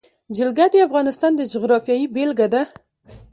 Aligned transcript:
جلګه 0.37 0.65
د 0.71 0.75
افغانستان 0.87 1.31
د 1.35 1.41
جغرافیې 1.51 2.11
بېلګه 2.13 2.47
ده. 2.53 2.63